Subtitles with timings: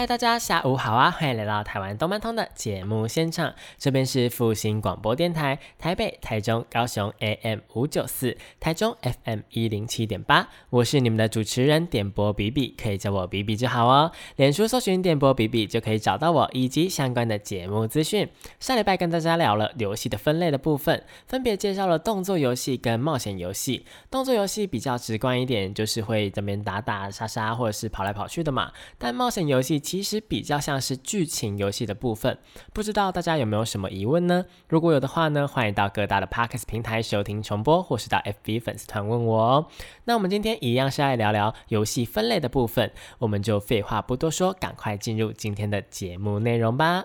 [0.00, 1.10] 嗨，大家下午好啊！
[1.10, 14.10] 欢迎来到台湾动漫通的节目现场，这边是复兴广播电台台北、台中、高雄 AM 五九四，台中 FM 一零七点八，我是你们的主持人点播比比，可以叫我比比就好哦。
[14.36, 18.26] 脸书搜寻点播比比就可以找到我以及相关的节目资讯。
[18.58, 23.84] 上礼拜跟大家聊了游戏的分类的部分，分别介绍了动作游戏跟冒险游戏。
[24.10, 29.78] 动作游戏比较直观一点，就是会这边打打杀杀或者是跑来跑去的嘛，但冒险游戏。
[29.90, 32.38] 其实比较像是剧情游戏的部分，
[32.72, 34.44] 不知道大家有没有什么疑问呢？
[34.68, 39.66] 如果有的话呢，欢迎到各大的 Podcast 平台收听重播，或是到 FB 粉丝团问我哦。
[40.04, 47.04] 那我们今天一样是来聊聊游戏分类的部分，我们就废话不多说，赶快进入今天的节目内容吧。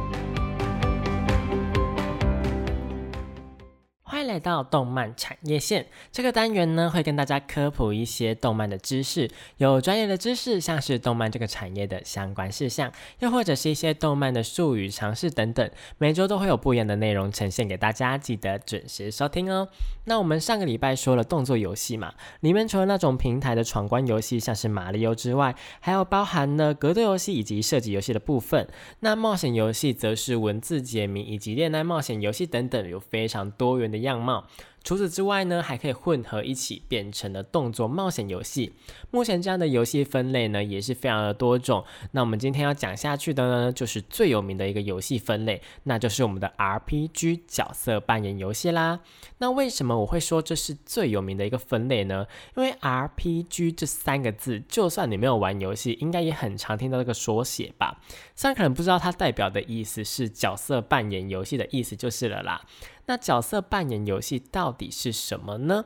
[4.31, 15.69] 来到动漫产业线这个单元呢，会跟大家科普一些动漫的知识，有专业的知识，像是动漫这个产业的相关事项，又或者是一些动漫的术语、常识等等。
[15.97, 19.67] 每周都会有不一样的内容呈现给大家，记得准时收听哦。
[20.05, 28.65] 那我们上个礼拜说了动作游戏嘛，里面除了那种平台的闯关游戏，像是马里奥之外，还有包含了格斗游戏以及射击游戏的部分。
[29.01, 34.20] 那冒险游戏则是文字解谜以及恋爱冒险游戏等等，有非常多元的样。
[34.21, 34.45] 貌。
[34.83, 38.73] 除此之外呢，还可以混合一起变成了动作冒险游戏。
[39.11, 41.85] 目前这样的游戏分类呢，也是非常的多种。
[42.13, 49.01] 那我们今天要讲下去的呢，就是最有名的一个游戏分类，那就是我们的 RPG 角色扮演游戏啦。
[49.37, 52.25] 那为什么我会说这是最有名的一个分类呢？
[52.57, 58.01] 因为 RPG 这三个字，就算你没有玩游戏，应该也很常听到这个缩写吧？
[58.35, 62.65] 虽然可能不知道它代表的意思是角色扮演游戏的意思就是了啦。
[63.11, 65.83] 那角色扮演游戏到底是什么呢？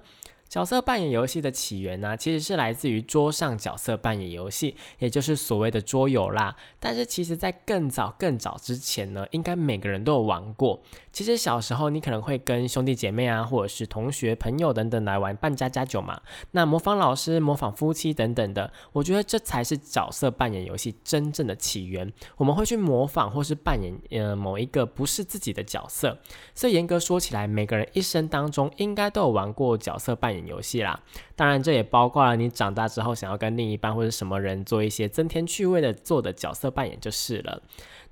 [0.47, 6.55] 角色扮演游戏的起源呢，其实是来自于桌上角色扮演游戏，也就是所谓的桌游啦。
[6.79, 10.81] 但是其实，在更早更早之前呢，应该每个人都有玩过。
[11.11, 16.21] 其实小时候你可能会跟兄弟姐妹啊，或者是同学朋友等等来玩扮家家酒嘛。
[16.51, 22.11] 那模仿老师、模仿夫妻等等的，我觉得这才是角色扮演游戏真正的起源。
[22.37, 26.17] 我们会去模仿或是扮演呃某一个不是自己的角色。
[26.53, 30.44] 所以严格说起来，每个人一生当中应该都有玩过角色扮演。
[30.45, 30.99] 游戏啦，
[31.35, 37.61] 当然这也包括了你长大之后想要跟另一半或者什么人做一些增添趣味的做的角色扮演就是了。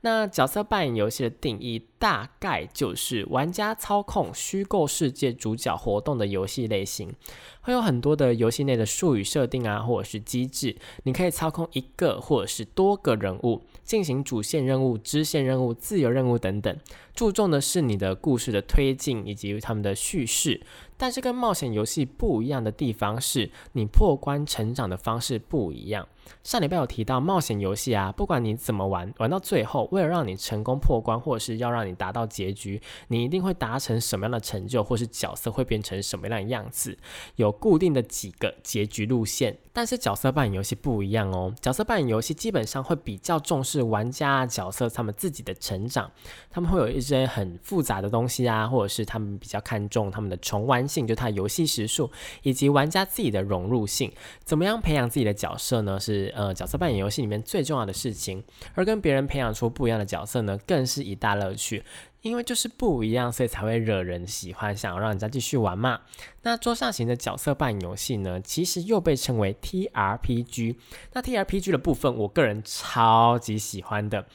[0.02, 7.16] 那角色扮演游戏的定义大概就是玩家操控虚构世界主角活动的游戏类型，
[7.62, 16.78] 会有很多的游戏内的术语设定啊，或者是机制，你可以操控一个或者是多个人物进行主线任务、支线任务、自由任务等等，
[17.16, 20.60] 注重的是你的故事的推进以及他们的叙事。
[20.96, 26.08] 但是跟冒险游戏不一样的地方是，你破关成长的方式不一样。
[26.44, 36.98] 上礼拜有提到冒险游戏啊，不管你怎么玩，玩到最后，为了让你成功破关，或者是要让你达到结局，你一定会达成什么样的成就，或是角色会变成什么样的样子，
[37.36, 39.58] 有固定的几个结局路线。
[39.76, 46.12] 但是角色扮演游戏不一样哦，角色扮演游戏基本上会比较重视玩家角色他们自己的成长，
[46.52, 52.12] 他们会有一些很复杂的东西啊，或者是他们比较看重他们的重玩性，就他游戏时数，
[52.44, 54.12] 以及玩家自己的融入性，
[54.44, 56.00] 怎么样培养自己的角色呢？
[56.00, 58.44] 是呃，角色扮演游戏里面最重要的事情，
[58.76, 61.83] 而跟别人培养出不一样的角色呢，更是一大乐趣。
[62.22, 66.02] 因为就是不一样，所以才会惹人喜欢，想要让人家继续玩嘛。
[66.42, 70.78] 那桌上型的角色扮演游戏呢，其实又被称为 T R P G。
[71.12, 74.26] 那 T R P G 的部分，我个人超级喜欢的。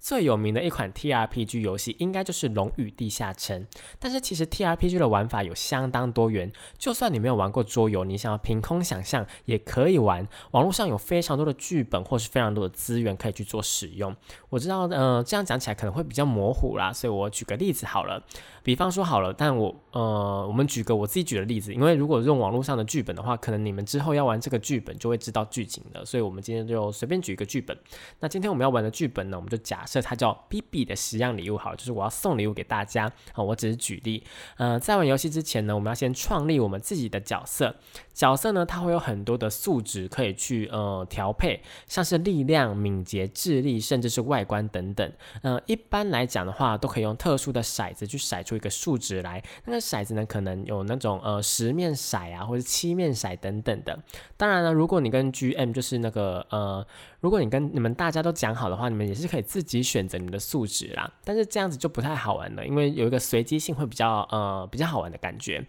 [0.00, 3.60] 最有名的一款 TRPG 游戏应该就是《龙与地下城》，
[3.98, 10.26] 但是其实 TRPG 的玩法有相当多元，就算你没有玩过桌游，你想要凭空想象也可以玩。
[10.52, 14.14] 网络上有非常多的剧本或是非常多的资源可以去做使用。
[14.48, 18.22] 我知道，呃，这样讲起来可能会比较模糊啦，所以我举个例子好了。
[18.68, 27.74] 比方说好了，但我呃，我们举个我自己举的例子，因为如果用网络上的剧本的话，可能你们之后要玩这个剧本就会知道剧情的，所以我们今天就随便举一个剧本。
[28.20, 33.10] 那今天我们要玩的剧本呢，我们就假设它叫 B B 的十样礼物，好，就是我要送礼物给大家。
[33.32, 34.22] 好，我只是举例。
[34.58, 37.74] 呃，在玩游戏之前呢，我们要先创立我们自己的角色。
[38.12, 45.10] 角色呢，它会有很多的素质可以去呃调配，像是力量、敏捷、智力，甚至是外观等等。
[45.40, 49.42] 呃，一般来讲的话，都可以用特殊的骰子去骰出一个数值来。
[49.64, 53.98] 那个骰子呢，可能有那种呃十面骰啊，或者七面骰等等的。
[54.36, 56.86] 当然了，如果你跟 GM 就是那个呃。
[57.20, 61.10] 如果你跟你们大家都讲好的话，你们也是可以自己选择你的数值啦。
[61.24, 65.60] 但是这样子就不太好玩了，因为有一个随机性会比较呃比较好玩的感觉。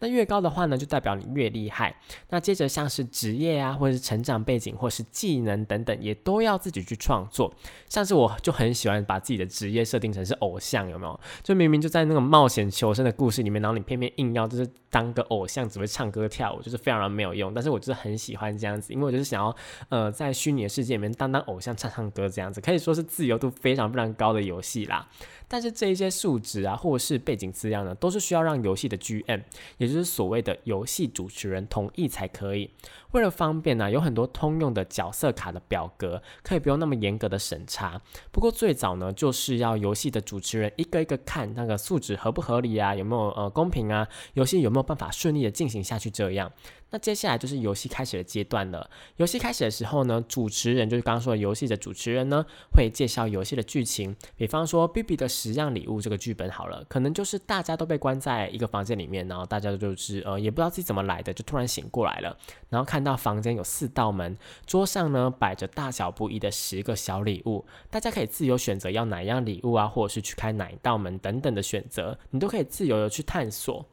[0.00, 1.96] 那越高的话呢，就代表你越厉害。
[2.28, 7.50] 那接着像是职业啊，或者是成长背景，或是技能等等，也都要自己去创作。
[7.88, 11.20] 像是我就很喜欢把自己的职业设定成是偶像，有没有？
[11.42, 17.54] 就明明就在那个冒险求生的故事里面，然后你偏偏硬要就是当个偶像，只会唱歌跳舞，就是非常的没有用。
[17.54, 19.56] 但是我就是很喜欢这样子，因为我就是想要
[19.88, 20.98] 呃在虚拟的世界。
[20.98, 25.06] 里面当当偶像唱唱歌这样子，可以说是自由度非常非常高的游戏啦。
[25.48, 29.42] 但是这一些数值啊，或者是背景资料呢，都是需要让游戏的 GM，
[29.78, 32.70] 也就是所谓的游戏主持人同意才可以。
[33.12, 37.98] 为了方便呢，有很多通用的角色卡的表格，可以不用那么严格的审查。
[38.30, 46.52] 不过最早呢，就是要游戏的主持人一个一个看那个数值合不合理啊，有没有呃公平啊，游戏有没有办法顺利的进行下去这样。
[46.90, 48.88] 那接下来就是游戏开始的阶段了。
[49.16, 54.16] 游戏开始的时候呢，主持人就是刚刚说的游戏的主持人呢，会介绍游戏的剧情。
[54.36, 62.36] 比方说《B B 的十样礼物》这个剧本好了，可能就是大家都被关在一个房间里面，然后大家就是呃也不知道自己怎么来的，就突然醒过来了，
[62.70, 64.36] 然后看到房间有四道门，
[64.66, 73.84] 桌上呢摆着大小不一的十个小礼物，大家可以自由选择要哪样礼物啊，或者是去开哪一道门等等的选择，你都可以自由的去探索。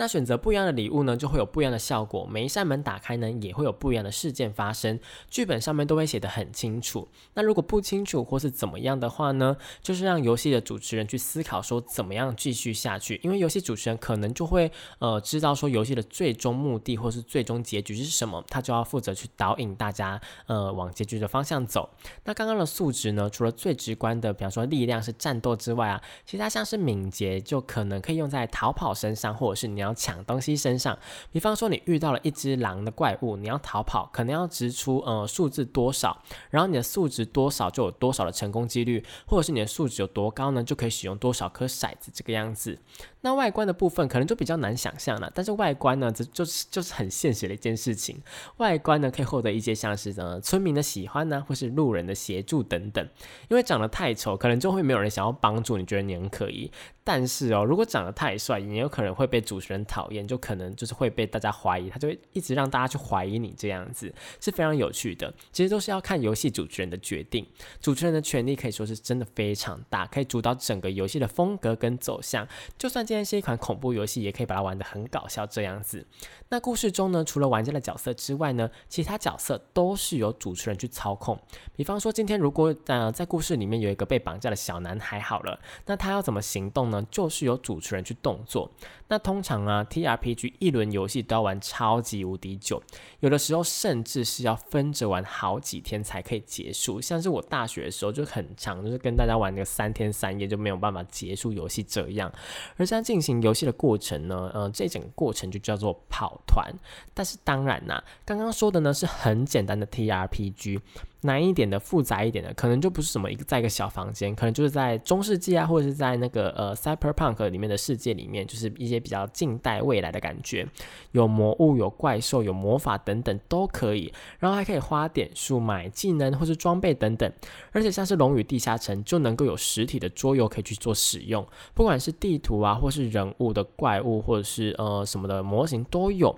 [0.00, 2.26] 那选择不一样的礼物呢，就会有不一样的效果。
[2.26, 4.98] 每一扇门打开呢，也会有不一样的事件发生。
[5.28, 7.06] 剧本上面都会写得很清楚。
[7.34, 13.20] 那如果不清楚或是怎么样的话呢，就是让游戏的主持人去思考说怎么样继续下去。
[13.22, 21.90] 因为游戏主持人可能就会呃知道说游戏的最终目的或是最终结局是什么，他就要负责去导引大家呃往结局的方向走。
[22.24, 29.89] 那刚刚的数值呢，除了最直观的，比方说力量是战斗之外啊，其他像是敏捷就可能可以用在逃跑身上，或者是你要。
[29.94, 30.98] 抢东西身上，
[31.30, 42.78] 比方说你遇到了一只狼的怪物，你要逃跑，可能要直出呃数字多少，然后你的数值多少就有多少的成功几率，或者是你的数值有多高呢，就可以使用多少颗骰子这个样子。
[43.22, 48.20] 那外观的部分可能就比较难想象了，但是外观呢，这就是就是很现实的一件事情。
[48.56, 53.06] 外观呢可以获得一些像是呃村民的喜欢呢，或是路人的协助等等。
[53.48, 56.70] 因为长得太丑，可能就会没有人想要帮助你，觉得你很可疑。
[57.04, 65.32] 但是哦，如果长得太帅，也有可能会被主持人讨厌，就可能就是会被大家怀疑，他就会一直让大家去怀疑你这样子，是非常有趣的。
[65.52, 67.46] 其实都是要看游戏主持人的决定，
[67.80, 72.46] 主持人的权力可以说是真的非常大，可以主导整个游戏的风格跟走向。
[72.78, 76.06] 就算今天是一款恐怖游戏，也可以把它玩得很搞笑这样子。
[76.48, 81.38] 那故事中呢，除了玩家的角色之外呢，其他角色都是由主持人去操控。
[81.76, 87.06] 比方说，今天如果呃在故事里面有一个被绑架的小男孩，好了，那他要怎么行动呢？
[87.10, 88.70] 就是由主持人去动作。
[89.08, 92.82] 那通常啊，T R P G 一轮游戏都要玩超级无敌久，
[93.20, 97.00] 有的时候甚至是要分着玩好几天才可以结束。
[97.00, 102.32] 像是我大学的时候就很长，就是跟大家玩个三天三夜就没有办法结束游戏这样。
[102.76, 106.38] 而在进行游戏的过程呢，呃，这整个过程就叫做跑。
[106.46, 106.68] 团，
[107.14, 110.80] 但是当然呐，刚刚说的呢是很简单的 T R P G。
[111.22, 120.66] 难一点的、复杂一点的，可能就不是什么一个在一个小房间，可能就是在中世纪啊，或者是在那个呃 Cyberpunk 里面的世界里面，就是一些比较近代未来的感觉，
[121.12, 127.30] 有魔物、有怪兽、有魔法等等都可以，然后还可以花点数买技能或是装备等等，
[127.72, 136.34] 而且像是《龙与地下城》就能够有实体的桌游可以去做使用，不管是地图啊，或是人物的怪物，或者是呃什么的模型都有。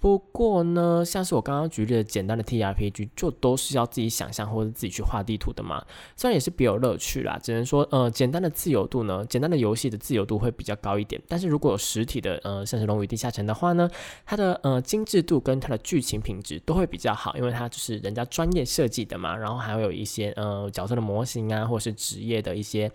[0.00, 5.84] 不过呢，像是我刚刚举例的简单的 T R P G，就都是要自己想象或者自己去画地图的嘛。
[6.14, 11.20] 虽然也是别有乐趣啦，只能说，呃，简单的自由度呢，简单的游戏的自由度会比较高一点。
[11.26, 13.90] 但是如果有实体的，呃，像是《龙与地下城》的话呢，
[14.24, 19.36] 它的呃精致度跟它的剧情品质都会比较好，因为它就是人家专业设计的嘛。
[19.36, 22.88] 然后还会有一些呃角色的模型啊，或者是职业的一些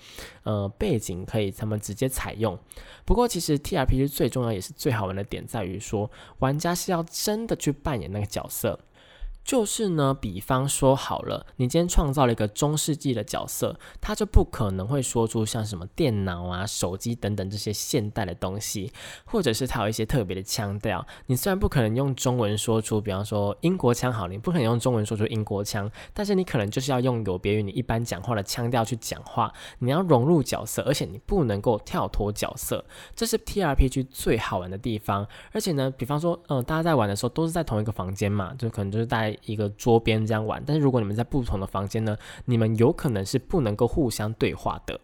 [0.44, 2.58] 呃背景可以他们直接采用。
[3.04, 8.80] 不过其实 T R P G 最重要也是最好玩的点在于说，玩家是要真的去扮演那个角色。
[9.44, 18.92] 就是呢，比方说好了，你今天创造了一个中世纪的角色，他就不可能会说出像什么电脑啊、手机等等这些现代的东西，
[19.26, 21.06] 或者是他有一些特别的腔调。
[21.28, 29.54] 你虽然不可能用中文说出，比方说英国腔好，你不可能用中文说出英国腔，但是你可能就是要用有别于你一般讲话的腔调去讲话。
[29.80, 32.84] 你要融入角色，而且你不能够跳脱角色，
[33.14, 35.28] 这是 T R P G 最好玩的地方。
[35.52, 45.00] 而且呢，比方说，嗯，大家在玩的时候都是在同一个房间嘛，就可能就是大家一个桌边这样玩，但是如果你们在不同的房间呢，你们有可能是不能够互相对话的，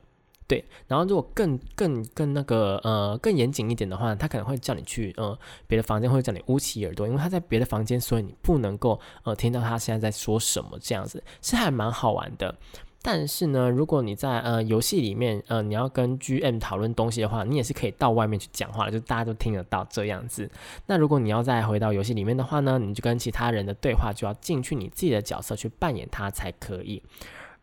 [0.48, 0.63] 对。
[0.88, 12.55] 然后如果更更更那个呃更严谨一点的话，他可能会叫你去呃别的房间，或者叫你捂起耳朵，因为他在别的房间，所以你不能够呃听到他现在在说什么，这样子是还蛮好玩的。
[13.01, 20.50] 但是呢，如果你在呃游戏里面呃你要跟 GM 讨论东西的话，你也是可以到外面去讲话，就大家都听得到这样子。
[20.86, 27.01] 那如果你要再回到游戏里面的话呢，你就跟其他人的对话就要进去你自己的角色去扮演他才可以。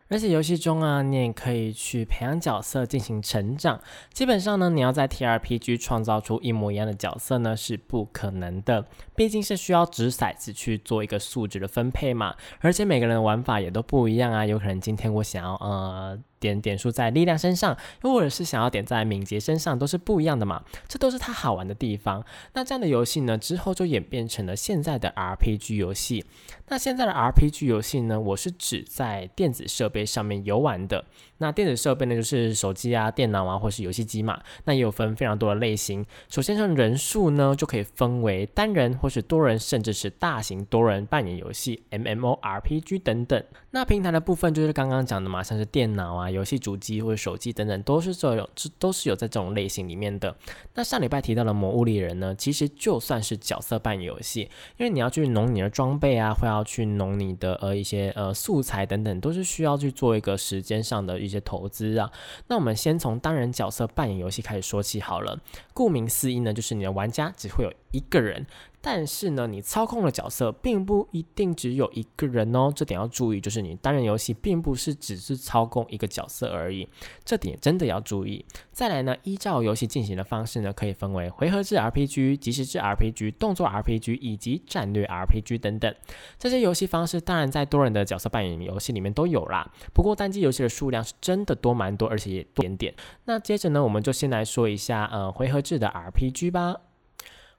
[0.09, 3.79] 而且游戏中啊，你也可以去培养角色进行成长。
[4.13, 8.85] 基本上呢，你要在 T R P G 创造出一模一样的角色呢，是不可能的。
[9.15, 12.35] 毕竟是需要掷骰子去做一个数值的分配嘛。
[12.59, 16.17] 而且每个人的玩法也都不一样啊，有可能今天我想要呃。
[16.39, 20.63] 点点数在力量身上，又或者是想要点在敏捷身上，都是不一样的嘛。
[20.87, 22.23] 这都是它好玩的地方。
[22.53, 26.25] 那这样的游戏呢，之后就演变成了现在的 RPG 游戏。
[26.69, 31.05] 那现在的 RPG 游戏呢，我是指在电子设备上面游玩的。
[31.39, 34.41] 那电子设备呢，就是手机啊、电脑啊，或是游戏机嘛。
[34.65, 36.05] 那也有分非常多的类型。
[36.29, 43.41] 首先，像人数呢，就可以分为单人或是多人，甚至是大型多人扮演游戏 （MMORPG） 等等。
[43.71, 50.33] 那平台的部分就是刚刚讲的嘛，像是电脑啊、游戏主机或者手机等等，都是这种，这都是有在这种类型里面的。
[50.75, 61.17] 那上礼拜提到的《魔物猎人》呢，其实就算是角色扮演游戏，因为你要去弄你的装备啊，会要去弄你的呃一些呃素材等等，都是需要去做一个时间上的。
[61.17, 62.09] 一些投资啊，
[62.47, 65.37] 那我们先从单人角色扮演游戏开始说起好了。
[65.73, 68.45] 顾名思义呢，就是你的玩家只会有一个人。
[68.79, 73.41] 但是呢，你操控的角色并不一定只有一个人哦，这点要注意。
[73.41, 76.87] 就是你单人游戏并不是只是操控一个角色而已，
[77.25, 78.45] 这点真的要注意。
[78.71, 85.93] 再来呢，依照游戏进行的方式呢，可以分为回合制 RPG、即时制 RPG、动作 RPG 以及战略 RPG 等等。
[86.39, 89.69] 这些游戏方式当然在多人的角色扮演游戏里面都有啦。
[89.93, 92.93] 不过单机游戏的数量是真的多蛮多，而且也多点点。
[93.25, 96.75] 那接着呢，我们就先来说一下呃回合制的 RPG 吧。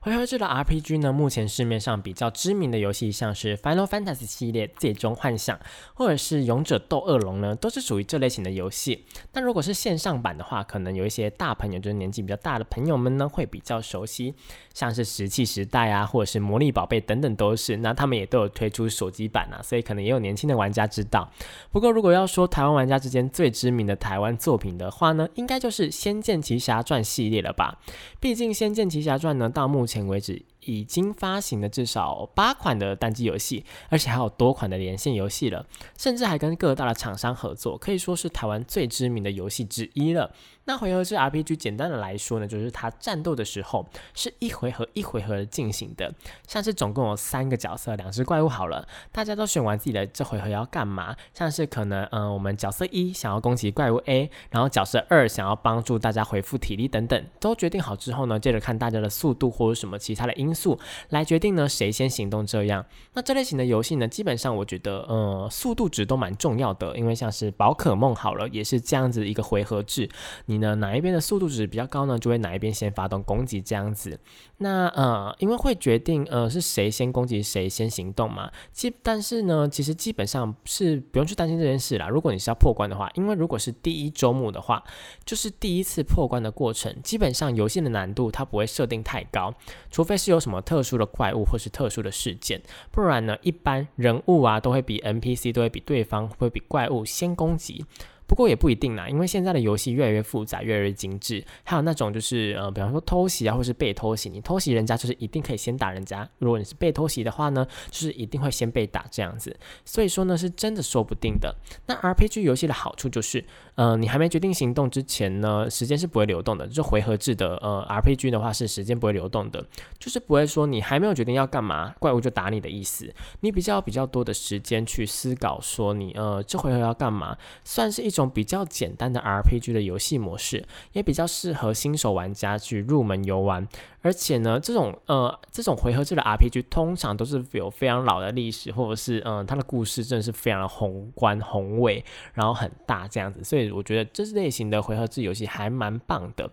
[0.08, 5.60] 回合制的 RPG 呢，目前市面上比较知名的游戏，像是 Final Fantasy 系列、最终幻想，
[5.92, 9.04] 或者是勇者斗恶龙呢，都是属于这类型的游戏。
[9.34, 14.34] 那如果是线上版的话，可能有一些大朋友，就是年纪比较大的朋友们呢，会比较熟悉，
[14.72, 17.76] 像是石器时代啊，或者是魔力宝贝等等都是。
[17.76, 21.30] 那他们也都有推出手机版啊，所以可能也有年轻的玩家知道。
[21.70, 27.78] 不过如果要说台湾玩家之间最知名的台湾作品的话呢，应该就是《仙剑奇侠传》系列了吧？
[28.18, 30.42] 毕竟《仙剑奇侠传》呢，到目前目前为止。
[30.60, 40.30] 已经发行了至少八款的单机游戏，而且还有多款的连线游戏了，甚至还跟各大的厂商合作，可以说是台湾最知名的游戏之一了。
[40.64, 46.12] 那回合制 RPG 简单的来说呢，就是它战斗的时候是一回合一回合进行的，
[46.46, 51.16] 像是总共有三个角色，两只怪物好了，大家都选完自己的这回合要干嘛？
[51.32, 60.78] 像是可能，嗯，我们角色一想要攻击怪物 A，然后角色二想要帮助大家回复体力等等，都决定好之后呢，接着看大家的速度或者什么其他的因因素
[61.08, 62.44] 来决定呢谁先行动。
[62.44, 70.06] 这样，那这类型的游戏呢，基本上我觉得，呃，速度值都蛮重要的，因为像是宝可梦好了，也是这样子一个回合制，
[70.44, 70.58] 你。
[70.58, 72.18] 呢，哪一边的速度值比较高呢？
[72.18, 74.18] 就会哪一边先发动攻击这样子。
[74.56, 78.50] 那呃，因为会决定呃是谁先攻击谁先行动嘛。
[78.72, 82.08] 基但是呢，其实基本上是不用去担心这件事啦。
[82.08, 84.82] 如果你是要破关的话，因为如果是第一周目的话，
[85.24, 89.54] 就是第一次破关的过程，基本上游戏的难度它不会设定太高，
[89.92, 97.84] 除非是有什么特殊的怪物或是特殊的事件，不然呢，一般人物啊都会比 NPC 都会比对方会比怪物先攻击。
[98.28, 101.42] 不过也不一定啦，因为现在的游戏越来越复杂，越来越精致。
[101.64, 106.28] 还有那种就是呃，比方说偷袭啊，或是被偷袭，你偷袭人家就是一定可以先打人家。
[106.38, 109.56] 如果你是被偷袭的话呢，就是一定会先被打这样子。
[109.84, 111.54] 所以说呢，是真的说不定的。
[111.86, 113.42] 那 RPG 游戏的好处就是，
[113.76, 116.66] 呃，你还没决定行动之前呢，时间是不会流动的。
[116.66, 119.64] 就回合制的呃 RPG 的话，是时间不会流动的，
[119.98, 123.12] 就是不会说你还没有决定要干嘛，怪物就打你的意思。
[123.40, 128.28] 你比较比较多的时间去思考，说你呃这回合要干嘛，算是一种种。
[128.28, 133.64] 种比较简单的 RPG 的游戏模式，也比较适合新手玩家去入门游玩。
[134.02, 143.44] 而且呢，这种呃这种回合制的 RPG 通常都是有非常老的历史，或者是嗯它的故事真的是非常的宏观宏伟，然后很大这样子。
[143.44, 146.50] 所以我觉得这类型的回合制游戏还蛮棒的，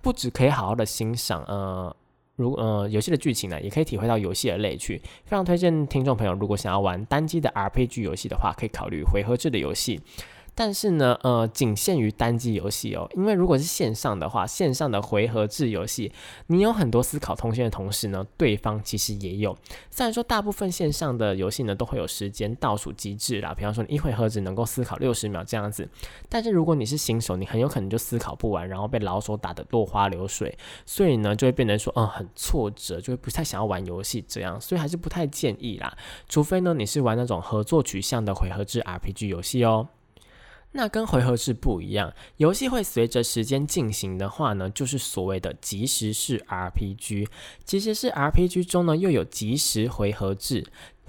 [0.00, 1.96] 不只可以好好的欣赏呃。
[2.36, 10.00] 如呃游戏的剧情呢，也可以体会到游戏的乐趣，非常推荐听众朋友，如果想要玩单机的 RPG 游戏的话，可以考虑回合制的游戏。
[10.58, 13.08] 但是呢，呃，仅限于单机游戏哦。
[13.14, 16.10] 因为如果是线上的话，线上的回合制游戏，
[16.48, 19.56] 你有很多思考通信的同时呢，对方其实也有。
[19.88, 25.88] 虽然说大部分线上的游戏呢都会有时间倒数机制啦，比方说你一回合只能够思考六十秒这样子。
[26.28, 34.60] 但是如果你是新手，你很有可能就思考不完，然后被老手打得落花流水，所以呢就会变成说，嗯，很挫折，就会不太想要玩游戏这样。
[34.60, 35.96] 所以还是不太建议啦，
[36.28, 39.86] 除非呢你是玩那种合作取向的回合制 RPG 游戏哦。
[40.72, 47.26] 那跟回合制不一样，游戏会随着时间进行的话呢，就是所谓的即时式 RPG。
[47.64, 50.66] 即时式 RPG 中呢，又有即时回合制。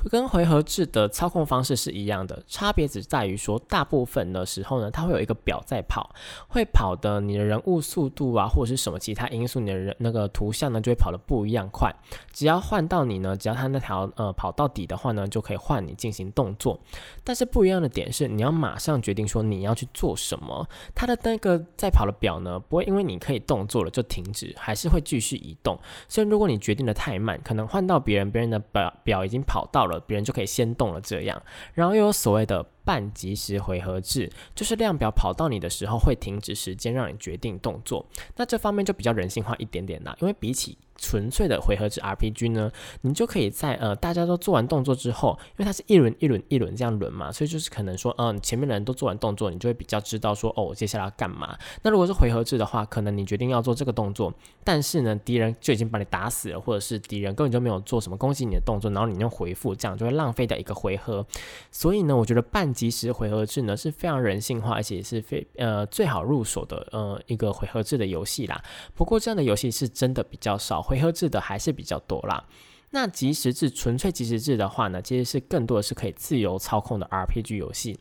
[0.10, 6.10] 跟回合制的操控方式是一样的，差别只在于说，大部分的时候呢，它会有一个表在跑，
[6.48, 11.94] 会跑的你的人物速度啊，或者是什么其他因素，你的人那个图像呢就会跑得不一样快。
[12.32, 16.79] 只要换到你呢，只要它那条呃跑到底的话呢，就可以换你进行动作。
[17.24, 20.65] 但是不一样的点是，你要马上决定说你要去做什么。
[20.96, 25.77] 它的那个在跑的表呢，不会因为你可以动作了就停止，还是会继续移动。
[26.08, 29.79] 所以如果你决定的太慢，可能换到别人，别人的表表已经跑到。
[29.88, 31.41] 了，了别人就可以先动了，这样，
[31.74, 38.03] 然后又有所谓的半即时回合制，就是量表跑到你的时候会停止时间，让你决定动作。
[38.38, 40.75] 那这方面就比较人性化一点点啦，因为比起。
[41.01, 42.69] 纯粹的回合制 RPG 呢，
[43.03, 51.58] 你就可以在呃大家都做完动作之后，因为它是一轮一轮一轮这样轮嘛，所以就是可能说，嗯，前面的人都做完动作，你就会比较知道说，哦，我接下来要干嘛。
[51.84, 54.34] 那如果是回合制的话，可能你决定要做这个动作，
[54.65, 61.25] 但是呢，敌人就已经把你打死了，或者是敌人根本就没有做什么攻击你的动作，然后你用回复，这样就会浪费掉一个回合。
[61.72, 68.59] 所以呢，我觉得半即时回合制呢是非常人性化，而且是非呃最好入手的呃一个回合制的游戏啦。
[68.95, 71.59] 不过这样的游戏是真的比较少，回合制的还。
[71.59, 72.45] 是比较多啦。
[72.91, 78.00] 那即时制纯粹即时制的话呢，其实是更多的是可以自由操控的 RPG 游戏。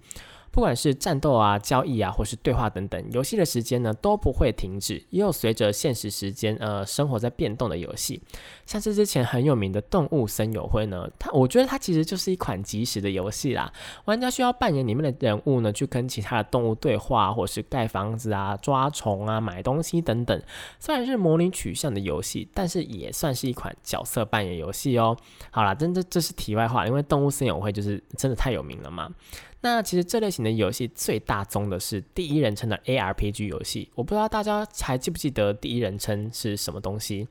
[0.50, 8.20] 不管是战斗啊、交易啊，或是对话等等，游戏的时间呢都不会停止，也有随着现实时间呃生活在变动的游戏，
[8.66, 13.72] 像是之前很有名的《动物森友会》呢，它我觉得它其实就是一款即时的游戏啦。
[14.06, 20.42] 玩家需要扮演里面的人物呢，去跟其他的动物对话，或是盖房子啊、抓虫啊、买东西等等。
[20.80, 25.16] 虽然是模拟取向的游戏，但是也算是一款角色扮演游戏哦。
[25.50, 29.10] 好啦，真的这是题外话，因为《动物森友会》就是真的太有名了嘛。
[29.60, 37.26] 那其实这类型的游戏最大宗的是第一人称的 ARPG 游戏，我不知道大家还记不记得第一人称是什么东西。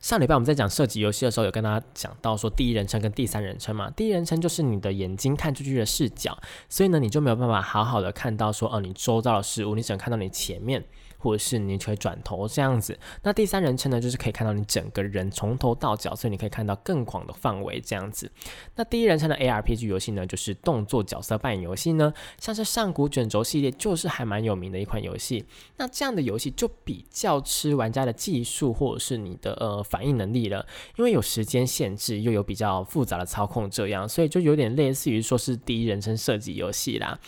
[0.00, 6.36] 上礼拜我们在讲射击游戏的时候，有跟大家讲到说第一人称跟第三人称嘛，第一人称就是你的眼睛看出去的视角，
[6.68, 10.84] 所以呢你就没有办法好好的看到说哦你周遭的事物，你只能看到你前面。
[11.22, 18.30] 或者是你可以转头这样子，那第三人称呢，就是可以看到你整个人从头到脚，所以你可以看到更广的范围这样子。
[18.74, 25.44] 那第一人称的 ARPG 游戏呢，就是动作角色扮演游戏呢，像是上古卷轴系列就是还蛮有名的一款游戏。
[25.76, 37.18] 那这样的游戏就比较吃玩家的技术或者是你的呃反应能力了，因为有时间限制，又有比较复杂的操控这样，所以就有点类似于说是第一人称射击游戏啦。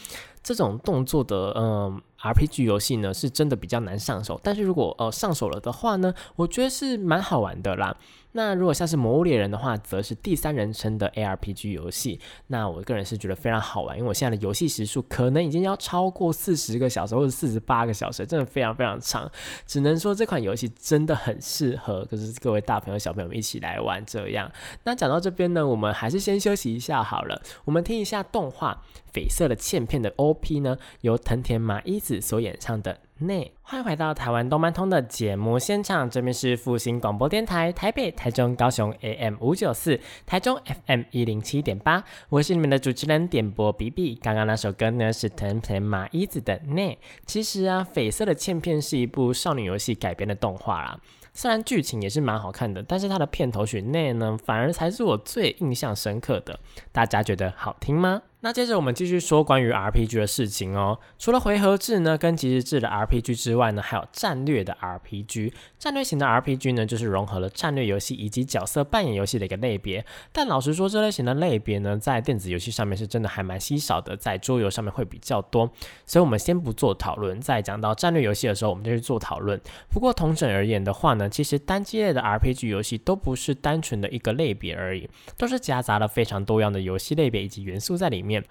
[0.42, 2.02] 这种动作的嗯。
[2.24, 7.96] RPG 游戏呢是真的比较难上手，但是如果呃上手了的话呢，我觉得是蛮好玩的啦。
[8.37, 12.18] 那如果像是《魔物猎人》的话，则是第三人称的 ARPG 游戏。
[12.48, 19.30] 那我个人是觉得非常好玩，因为我现在的游戏时数可能已经要超过四十个小时或者四十八个小时，真的非常非常长。
[19.66, 24.50] 只能说这款游戏真的很适合，可是各位大朋友小朋友们一起来玩这样。
[24.82, 27.40] 那讲到这边呢，我们还是先休息一下好了。
[27.64, 28.82] 我们听一下动画
[29.16, 32.98] 《绯色的欠片》的 OP 呢，由藤田麻衣子所演唱的。
[33.18, 44.16] 内欢迎回到台湾动漫通的节目现场，这边是复兴广播电台台北、台中、高雄 AM 五九四，台中 FM 一零七点八，我是你们的主持人点播 B B。
[44.16, 46.98] 刚刚那首歌呢是藤田马一子的内。
[47.24, 50.98] 其实啊，绯色的欠片是一部少女游戏改编的动画啦，
[51.33, 56.59] 虽然剧情也是蛮好看的，但是它的片头曲内呢，反而才是我最印象深刻的。
[56.90, 58.20] 大家觉得好听吗？
[58.44, 60.98] 那接着我们继续说关于 RPG 的事情哦。
[61.18, 65.50] 除了回合制呢跟即时制的 RPG 之外呢，还有战略的 RPG。
[65.78, 70.04] 战略型的 RPG 呢，就是融合了战略游戏以及角色扮演游戏的一个类别。
[70.30, 75.70] 但老实说，这类型的类别呢，在电子游戏上面是真的还蛮稀少的，在桌游上面会比较多。
[76.04, 79.59] 所以我们先不做讨论，在讲到战略游戏的时候，我们就去做讨论。
[79.88, 88.33] 不过同整而言的话呢，其实单机类的 RPG 游戏都不是单纯的一个类别而已，都是夹杂了非常多样的游戏类别以及元素在里面。
[88.34, 88.44] 面，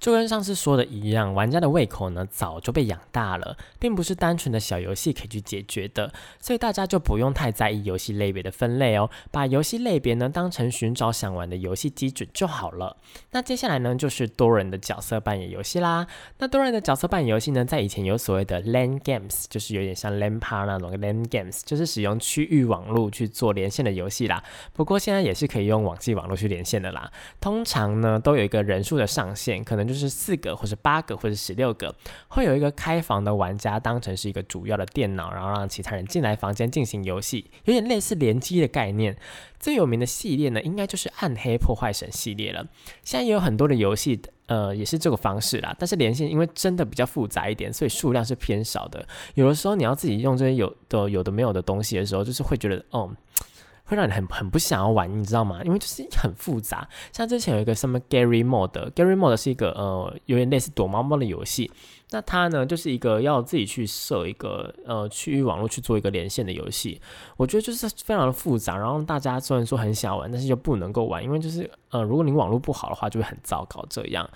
[0.00, 6.10] 就跟上次说的一样，玩家的胃口呢早就被养大了，并不是单纯的小游戏可以去解决的，
[6.40, 12.96] 所以大家就不用太在意游戏类别的分类哦，把游戏类别呢当成寻找想玩的游戏基准就好了。
[13.32, 16.06] 那接下来呢就是多人的角色扮演游戏啦。
[16.38, 24.42] 那多人的角色扮演游戏呢，在以前有所谓的 LAN games，就是有点像 LAN par 那种 LAN games，就是使用区域网络去做连线的游戏啦。
[24.72, 27.12] 不过现在也是可以用网际网络去连线的啦。
[27.38, 29.89] 通常呢都有一个人数的上限，可能。
[29.92, 31.94] 就是四个，或是八个，或者十六个，
[32.28, 39.16] 会有一个开房的玩家当成是一个主要的电脑，然后让其他人进来房间进行游戏，有点类似联机的概念。
[39.58, 42.66] 最有名的系列呢，应该就是《暗黑破坏神》系列了。
[43.04, 45.76] 现在也有很多的游戏，呃，也是这个方式啦。
[45.78, 49.06] 但是连线因为真的比较复杂一点，所以数量是偏少的。
[49.34, 53.10] 有的时候你要自己用这些有的有的没有的东西的时候，就是会觉得，哦。
[53.90, 55.60] 会让你很很不想要玩，你知道吗？
[55.64, 56.88] 因为就是很复杂。
[57.12, 61.68] 像之前有一个什么 Gary Mode，Gary Mode 是一个呃有点类似躲猫猫的游戏。
[62.12, 67.00] 那它呢，就是一个要自己去设一个呃区域网络去做一个连线的游戏。
[67.36, 74.28] 我觉得就是非常的复杂，然后大家虽然说很想玩，但是又不能够玩，因为就是呃如果您网络不好的话，就会很糟糕这样。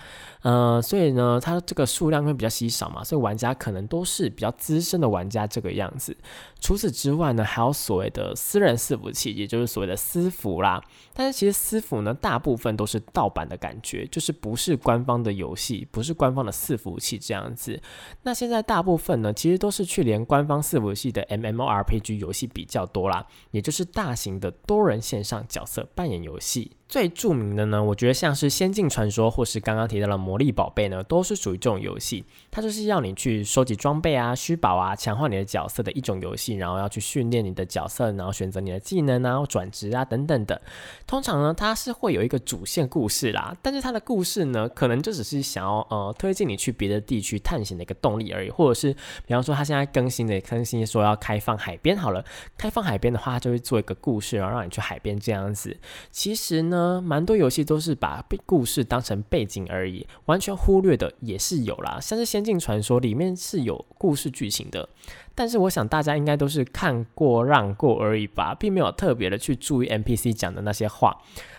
[0.42, 6.16] 呃，所以呢，它这个数量会比较稀少嘛，所以玩家可能都是比较资深的玩家这个样子。
[6.60, 10.82] 除此之外呢，还有所谓的私人伺服器，也就是所谓的私服啦。
[11.12, 17.80] 但是其实私服呢，大部分都是盗版的感觉，就是不是官方的游戏，不是官方的伺服器这样子。
[18.22, 26.72] 那现在大部分呢，其实都是去连官方伺服器的 MMORPG 游戏比较多啦，也就是大型的多人线上角色扮演游戏。
[26.94, 32.24] 最著名的呢，我觉得像是《仙境传说》或是刚刚提到的《魔力宝贝》呢，都是属于这种游戏。
[32.52, 40.62] 它就是要你去收集装备啊、虚宝啊、强化你的角色的一种游戏，然后要去训练你的角色，然后选择你的技能啊、转职啊等等的。
[41.04, 48.92] 通常呢，它是会有一个主线故事啦，但是它的故事呢，可能就只是想要呃推进你去别的地区探险的一个动力而已，或者是
[49.26, 52.24] 比方说它现在更新的更新说要开放海边好了，
[52.56, 55.76] 开放海边的话，它就会做一个故事，然后让你去海边这样子。
[56.12, 56.83] 其实呢。
[57.00, 61.98] 蛮多游戏都是把故事当成背景而已，完全忽略的也是有啦。
[62.00, 64.88] 像是《仙境传说》里面是有故事剧情的，
[65.34, 71.16] 但是我想大家应该都是看过让过而已吧，并没有特别的去注意 NPC 讲的那些话。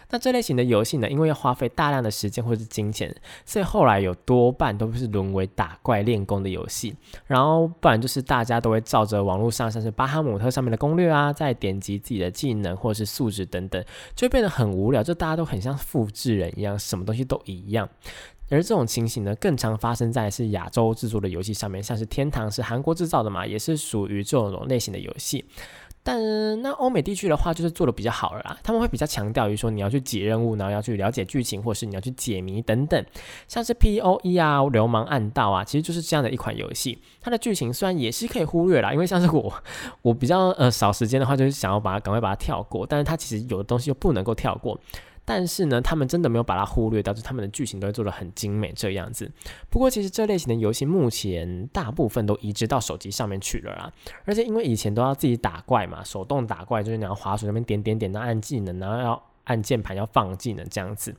[0.09, 3.13] 那这类型的游戏呢，因为要花费大量的时间或者是金钱，
[3.45, 6.95] 所以后来有多半都是沦为打怪练功的游戏。
[7.25, 13.83] 然后不然就是大家都会照着网络上像是巴哈姆特上面的攻略啊，再点击自己的技能或者是素质等等，
[14.15, 15.01] 就变得很无聊。
[15.01, 17.89] 就大家都很像复制人一样，什么东西都一样。
[18.51, 25.43] 而这种情形呢，更常发生在是亚洲制作的游戏上面，像是天堂是韩国制造的嘛，也是属于这种类型的游戏。
[26.07, 28.55] 但那欧美地区的话，就是做的比较好了啦。
[28.61, 33.03] 他们会比较强调于说，你要去解任务，然后要去了解剧情，或是你要去解谜等等。
[33.47, 37.01] 像是 P O E 啊，流氓暗道啊，其实就是这样的一款游戏。
[37.19, 39.51] 它的剧情虽然也是可以忽略啦，因为像是我，
[40.03, 42.85] 我比较呃少时间的话，就是想要把它赶快把它跳过。
[42.85, 44.79] 但是它其实有的东西又不能够跳过。
[45.27, 49.29] 但是呢，他们真的没有把它忽略，导致他们的剧情都会做的很精美这样子。
[49.69, 53.91] 不过，其实这类型的游戏目前大部分都移植到手机上面去了啦。
[54.25, 61.15] 而且因为以前都要自己打怪嘛，手动打怪就是你要滑鼠那边点点点，然后按技能，然后要按键盘要放技能这样子。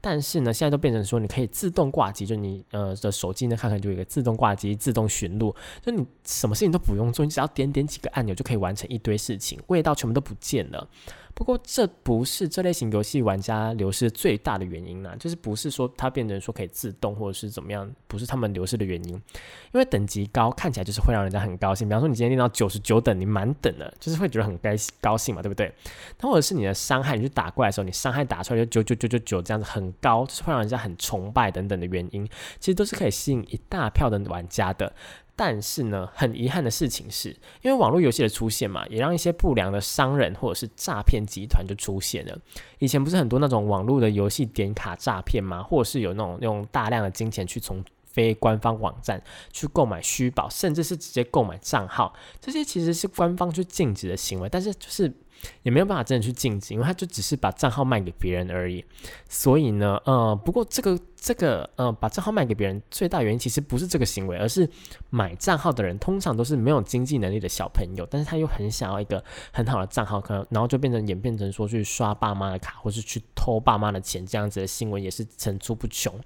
[0.00, 10.86] 但是呢，现在都变成说你可以自动挂机，就你呃的手机呢，看看就有一个自动挂机、自动寻路，就你什么事情都不用做，你只要点点几个按钮就可以完成一堆事情，味道全部都不见了。
[11.34, 19.20] 不过这不是这类型游戏玩家流失最大的原因呢，就是不是说它变成说可以自动或者是怎么样，不是他们流失的原因，因
[19.72, 21.88] 为等级高看起来就是会让人家很高兴。
[21.88, 25.72] 比方说你今天练到九十九等，你满等了，就是会觉得很该高兴嘛，对不对？
[26.20, 32.24] 那或者是你的伤害，你去打怪的时候，你伤害打出来就九九九九九这样子很高，就是会让人家很崇拜等等的原因，
[32.60, 34.92] 其实都是可以吸引一大票的玩家的。
[35.36, 37.30] 但是呢，很遗憾的事情是，
[37.62, 42.38] 因为网络游戏的出现嘛，也让一些不良的商人或者是诈骗集团就出现了。
[42.78, 45.62] 以前不是很多那种网络的游戏点卡诈骗吗？
[45.62, 47.82] 或者是有那种用大量的金钱去从
[48.14, 49.22] 非官方网站
[49.52, 55.12] 去购买虚宝，甚至是直接购买账号，这些其实是官方去禁止的行为，但是就是。
[55.62, 58.82] 也没有办法真的去禁止，因为他就只是把账号卖给别人而已。
[59.28, 64.66] 所以呢，呃，不过这个这个呃，把账号卖给别人最大原因其实不是这个行为，而是
[65.10, 69.22] 买账号的人通常都是没有经济能力的小朋友，但是他又很想要一个
[69.52, 76.18] 很好的账号，可能然后就变成演变成说去刷爸妈的卡，或是去偷爸妈的钱这样子的新闻也是层出不穷。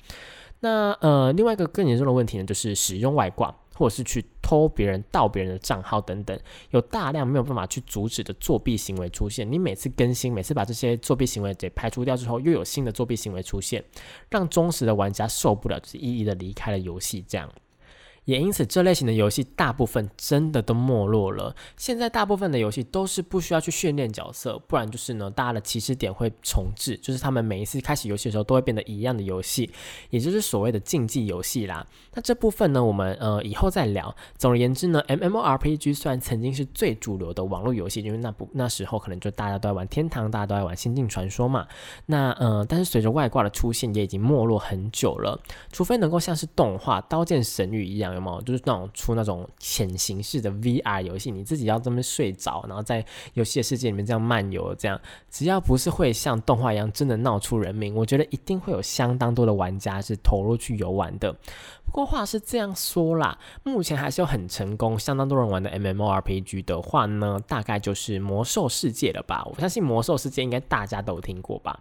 [0.61, 3.55] 那呃，另外一个更严重的问题呢，就是使用外挂。
[3.75, 6.37] 或者是去偷别人、盗别人的账号等等，
[6.71, 9.49] 有大量没有办法去阻止的作弊行为出现。
[9.49, 13.85] 你每次更新，每次把这些作弊行为给排除掉之后，又有新的作弊行为出现，
[14.31, 17.49] 让忠实的玩家受不了，就是一一的离开了游戏，这样。
[18.29, 21.57] 也因此，这类型的游戏大部分真的都没落了。
[21.79, 29.71] 现在大部分的游戏都是不需要去训练角色，不然就是呢，大家的起始点会重置，就是他们每一次开始游戏的时候都会变得一样的游戏，
[30.11, 31.87] 也就是所谓的竞技游戏啦。
[32.13, 34.15] 那这部分呢，我们呃以后再聊。
[34.37, 41.67] 总而言之呢，MMORPG 虽然曾经是最主流的网络游戏，因为那不那时候可能就大家都在玩天堂，大家都在玩仙境传说嘛。
[42.05, 45.41] 那呃，但是随着外挂的出现，也已经没落很久了。
[45.73, 48.18] 除非能够像是动画《刀剑神域》一样。
[48.45, 53.05] 就是那种出那种潜行式的 VR 游戏，你自己要这么睡着，然后在
[53.35, 55.01] 游戏的世界里面这样漫游，这样
[55.31, 61.35] 只要不是会像动画一样真的闹出人命，我觉得一定会有相当多的玩家是投入去游玩的。
[61.87, 69.43] 不过话是这样说啦，目前还是有很成功、相当多人玩的 MMORPG 的话呢，大概就是魔兽世界了吧？
[69.51, 71.81] 我相信魔兽世界应该大家都听过吧？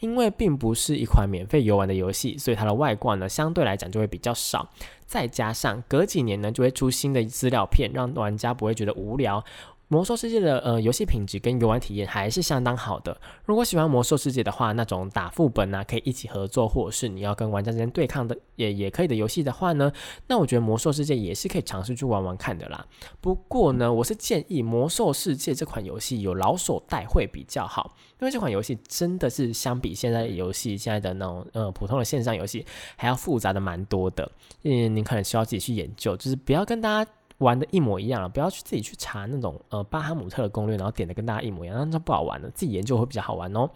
[0.00, 4.68] 因为并不是一款免费游玩的游戏，所以它的外挂呢相对来讲就会比较少。
[5.06, 9.44] 再加上隔几年呢就会出新的资料片，让玩家不会觉得无聊。
[9.88, 13.16] 魔兽世界的呃游戏品质跟游玩体验还是相当好的。
[13.44, 19.92] 如果喜欢魔兽世界的话，那种打副本啊，可以一起合作，或者是你要跟玩家之间对抗的也也可以的游戏的话呢，
[20.26, 22.84] 那我觉得魔兽世界也是可以尝试去玩玩看的啦。
[23.20, 34.28] 不过呢，我是建议魔兽世界这款游戏有老手带会比较好，因为这款游戏真的是相比现在游戏现在的那种呃普通的线上游戏还要复杂的蛮多的。
[34.64, 37.10] 嗯，您可能需要自己去研究，就是不要跟大家。
[37.38, 42.48] 玩的一模一样了，不要去自己去查那种呃巴哈姆特的攻略，然后点的跟大家一模一样，那就不好玩了。
[42.50, 43.68] 自己研究会比较好玩哦。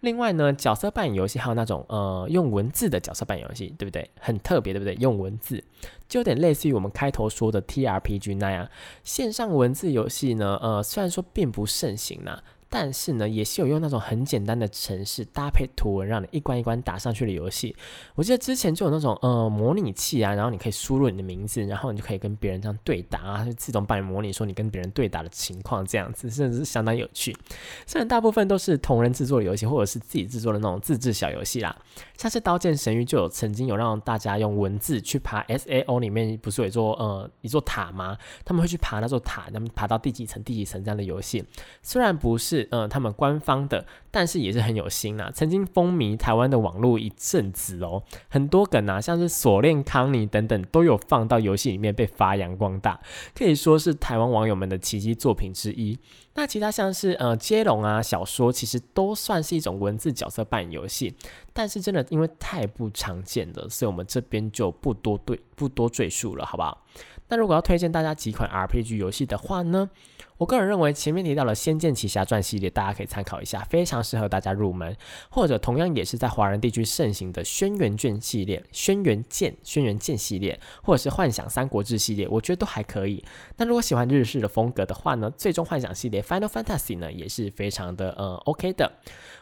[0.00, 4.10] 另外呢，角色扮演游戏还有那种呃用文字的角色扮演游戏，对不对？
[4.18, 4.94] 很特别，对不对？
[4.94, 5.62] 用文字
[6.08, 8.68] 就有点类似于我们开头说的 T R P G 那样，
[9.04, 12.42] 线上文字游戏呢，呃虽然说并不盛行呐。
[12.72, 17.74] 但是呢，也是有用那种很简单的程式搭配图文，让你一关一关打上去的游戏。
[18.14, 27.36] 我记得之前就有那种呃模拟器啊，然后你可以输入你的名字，然后你就可以跟别人这样对打啊，就自动帮你模拟说你跟别人对打的情况，这样子甚至是相当有趣。
[27.88, 31.76] 虽然大部分都是同人制作的游戏，或者是自己制作的那种自制小游戏啦，
[32.16, 38.16] 像是《刀剑神域》就有曾经有让大家用文字去爬 S A O 里面不是有一座呃一座塔吗？
[38.44, 41.44] 他们会去爬那座塔，他们爬到第几层第几层这样的游戏，
[41.82, 42.59] 虽然不是。
[42.70, 53.00] 嗯，他们官方的，但是也是很有心啊，曾经风靡台湾的网络一阵子哦，很多梗啊，像是锁链康尼等等，都有放到游戏里面被发扬光大，
[53.34, 55.98] 可以说是台湾网友们的奇迹作品之一。
[56.34, 61.12] 那其他像是呃接龙啊、小说，其实都算是一种文字角色扮演游戏，
[61.52, 66.86] 但是真的因为太不常见了，所以我们这边就不多对不多赘述了，好不好？
[67.30, 69.88] 那如果要推荐大家几款 RPG 游戏的话呢？
[70.36, 74.96] 我个人认为前面提到了《仙剑奇侠传》系列，大家可以参考一下，非常适合大家入门。
[75.28, 83.22] 或者同样也是在华人地区盛行的《轩辕卷》系列，《轩辕剑》《轩辕剑》系列，或者是《幻想三国志》系列，我觉得都还可以。
[83.58, 88.90] 那如果喜欢日式的风格的话呢，《最终幻想》系列《Final Fantasy》呢，也是非常的呃 OK 的。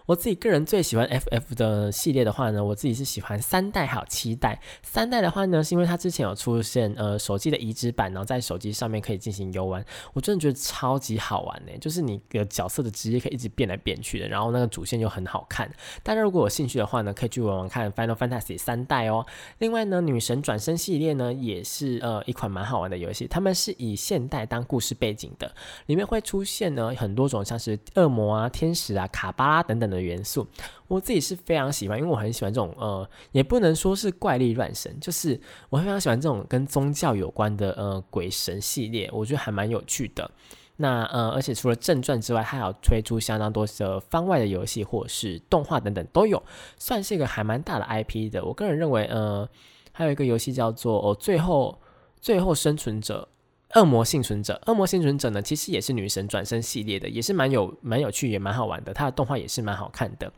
[0.09, 4.59] 我自己个人最喜欢 FF 的系列的话呢，我自己是喜欢三代还有七代。
[4.83, 11.73] 三代的话呢，是因为它之前有出现呃手机的移植版，然后在手机上面可以进行游玩，我真的觉得超级好玩呢。
[11.79, 15.71] 就是你的角色的职业可以一直变来变去的，然后那个主线又很好看。
[16.03, 19.27] 大家如果有兴趣的话呢，可以去玩玩看 Final Fantasy 三代哦。
[19.59, 29.98] 另外呢，女神转身系列呢也是呃一款蛮好玩的游戏，他们是以现代当故事背景的，里面会出现呢很多种像是恶魔啊、天使啊、卡巴拉等等的。
[30.01, 30.47] 元素，
[30.87, 40.31] 我自己是非常喜欢，因为我很喜欢这种呃，也不能说是怪力乱神，就是我非常喜欢这种跟宗教有关的呃鬼神系列，我觉得还蛮有趣的。
[40.77, 46.41] 那呃，而且除了正传之外，它还有推出相当多的番外的游戏或者是动画等等都有，
[46.79, 48.45] 算是一个还蛮大的 IP 的。
[48.45, 49.49] 我个人认为，呃，
[49.91, 51.77] 还有一个游戏叫做《哦最后
[52.21, 53.29] 最后生存者》。
[53.75, 58.95] 恶魔幸存者，恶魔幸存者呢，其实也是女神转生系列的，也是蛮有蛮有趣，也蛮好玩的。
[58.95, 60.33] 它的动画也是蛮好看的。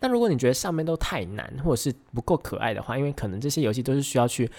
[0.00, 4.50] 那如果你觉得上面都太难，或者是不够可爱的话，因为可能这些游戏都是需要去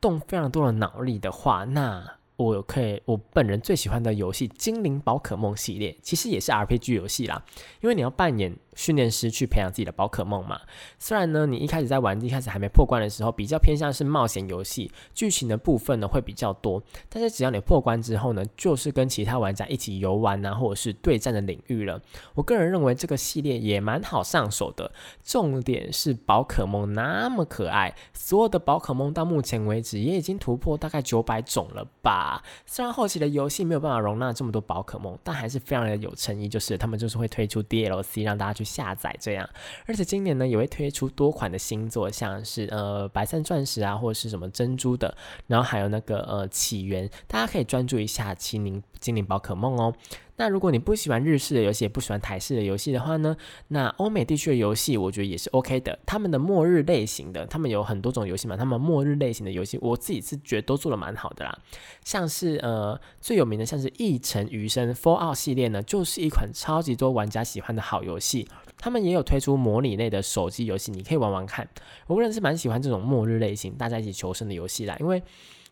[0.00, 2.04] 动非常多的脑力的话，那。
[2.36, 7.44] 我可以，我本人最喜欢的游戏《精灵宝可梦》系列，其实也是 RPG 游戏啦，
[7.82, 8.56] 因为你要扮演。
[8.74, 10.60] 训练师去培养自己的宝可梦嘛？
[10.98, 16.82] 虽然呢，你一开始在玩，一开始还没破关的时候，比较偏向是冒险游戏，剧情的部分呢会比较多。
[17.08, 22.00] 但是只要你破关之后呢，就是跟其他玩家一起游玩啊，或者是对战的领域了。
[22.34, 24.92] 我个人认为这个系列也蛮好上手的。
[25.22, 32.42] 重点是宝可梦那么可爱，所有的宝可梦到目前为止也已经突破大概九百种了吧？
[32.66, 38.70] 虽然后期的游戏没有办法容纳这么多宝可梦，但还是非常的有诚意，就是他们就是会推出 DLC 让大家去。
[38.70, 39.50] 下载这样，
[39.84, 45.12] 而且今年呢也会推出多款的新作，像是呃白色钻石啊，或者是什么珍珠的，
[45.48, 49.92] 然后还有那个呃起源，大家可以专注一下精灵精灵宝可梦哦。
[50.40, 53.36] 那如果你不喜欢日式的游戏，也不喜欢台式的游戏的话呢，
[53.68, 55.98] 那欧美地区的游戏我觉得也是 OK 的。
[56.06, 61.58] 他们的末日类型的，他们有很多种游戏嘛，他们末日类型的游戏，我自己是觉得都做的蛮好的啦。
[62.02, 68.48] 像是呃最有名的，像是《一城余生》Fallout 系列呢，就是一款超级多玩家喜欢的好游戏。
[68.78, 71.68] 他们也有推出模拟类的手机游戏，你可以玩玩看。
[72.06, 75.22] 我个人是蛮喜欢这种末日类型，大家一起求生的游戏啦，因为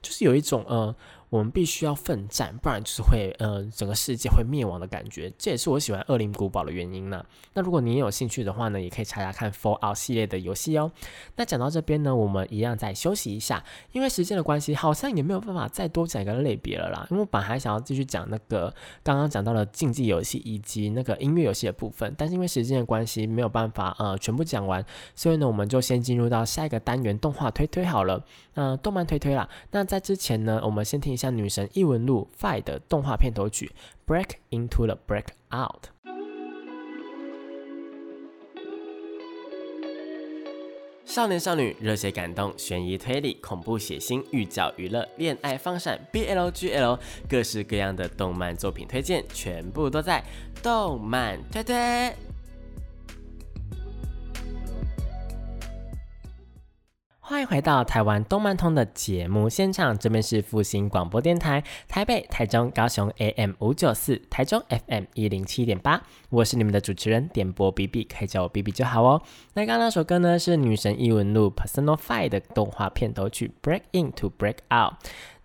[0.03, 0.95] 就是有一种呃。
[1.31, 5.33] 我们必须要奋战，不然就是会呃整个世界会灭亡的感觉。
[5.37, 7.25] 这也是我喜欢《恶灵古堡》的原因呢。
[7.55, 10.91] 那如果你也有兴趣的话呢，也可以查查看《Fallout》系列的游戏哦。
[11.37, 13.63] 那讲到这边呢，我们一样再休息一下，
[13.93, 17.07] 因为时间的关系，好像也没有办法再多讲一个类别了啦。
[17.11, 28.25] 因为我本来想要继续讲那个刚刚讲到的竞技游戏以及那个音乐游戏的部分，但是因为时间的关系，没有办法呃全部讲完，所以呢，我们就先进入到下一个单元——动画推推好了。
[28.55, 29.49] 呃，动漫推推啦。
[29.71, 33.73] 那在之前呢，我们先听下女神异闻录 Five 的动画片头曲
[34.11, 35.25] 《Break Into the Breakout》。
[41.05, 50.23] 少年少女，热血感动，悬疑推理，恐怖血腥，寓教娱乐，恋爱放闪，BLGL，各式各样的动漫作品推荐，全部都在
[50.63, 52.28] 动漫推推。
[57.29, 69.21] 欢迎回到台湾动漫通的节目现场，这边是复兴广播电台台北、台中、高雄 AM 五九四，台中 FM 一零七点八，我是你们的主持人点播 B B，可以叫我 B B 就好哦。
[69.53, 74.95] 那刚刚那首歌呢是女神异闻录 Personal Five 的动画片头曲 Break Into Break Out。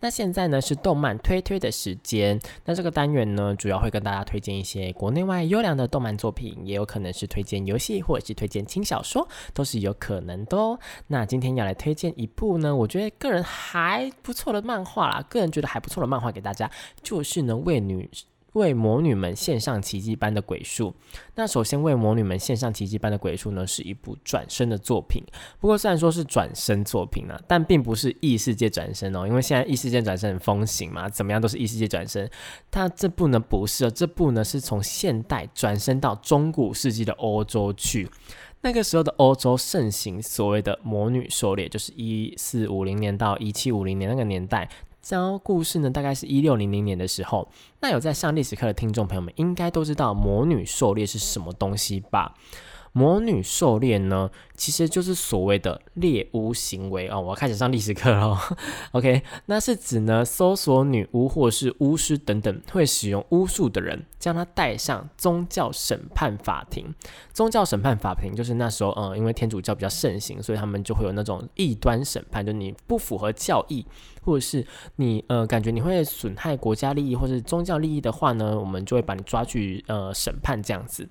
[0.03, 2.37] 那现在呢是动漫推推的时间。
[2.65, 10.77] 那这个单元呢，主要会跟大家推荐一些国内外优良的动漫作品，也有可能是推荐游戏或者是推荐轻小说，都是有可能的哦。
[11.07, 16.69] 那今天要来推荐一部呢，我觉得个人还不错的漫画啦，个人觉得还不错的漫画给大家，
[17.01, 18.09] 就是呢为女。
[18.53, 20.93] 为魔女们献上奇迹般的鬼术。
[21.35, 25.23] 那首先为魔女们献上奇迹般的鬼术呢，是一部转身的作品。
[25.59, 32.29] 不过虽然说是转身作品呢，但并不是异世界转身哦，因为现在异世界转身很风行嘛，怎么样都是异世界转身。
[32.71, 38.09] 它这部呢不是，这部呢是从现代转身到中古世纪的欧洲去。
[38.61, 44.69] 那个时候的欧洲盛行所谓的魔女狩猎，就是一四五零年到一七五零年那个年代。
[45.03, 47.45] 这故事呢，大概是一六零零年的时候。
[47.81, 52.33] 那有在上历史课的听众朋友们，应该都知道魔女狩猎是什么东西吧？
[52.93, 57.19] 魔女狩猎呢，其实就是所谓的猎巫行为哦。
[57.19, 58.38] 我要开始上历史课喽。
[58.93, 66.93] OK，那是指呢，搜索女巫或是巫师等等会使用巫术的人，将他带上宗教审判法庭。
[67.34, 73.84] 宗教审判法庭就是那时候，嗯，因为天主教比较盛行，所以他们就会有那种异端审判，就你不符合教义，
[74.21, 74.63] 或者是
[74.97, 81.10] 你呃感觉你会损害国家利益或是宗教利益的话呢，我们就会把你抓去呃审判这样子。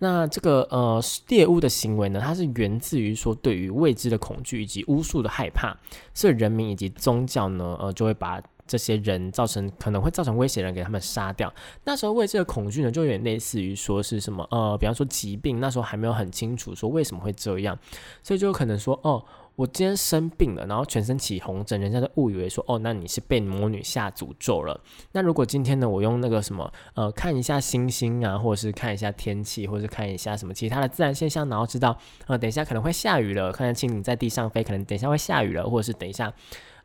[0.00, 5.76] 那这个呃猎巫的行为呢，它是源自于说对于未知的恐惧以及巫术的害怕，
[6.12, 11.52] 所以人民以及宗教呢，呃就会把这些人造成可能会造成威胁人给他们杀掉。
[11.84, 17.78] 那时候未知的恐惧呢，就有点类似于说是什么呃，比方说疾病，那时候还没有很清楚说为什么会这样，
[18.22, 19.24] 所以就可能说哦。
[19.60, 24.80] 我今天生病了，然后全身起红疹，人家就误以为说，哦，那你是被魔女下诅咒了。
[25.12, 31.94] 那如果今天呢，我用那个什么，呃，看一下星星啊，或者是看一下天气，或者是看一下什么其他的自然现象，然后知道，
[32.26, 36.32] 呃，等一下可能会下雨了，看见蜻蜓在地上飞，可能等一下会下雨了，或者是等一下，